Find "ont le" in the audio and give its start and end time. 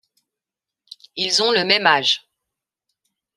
1.43-1.63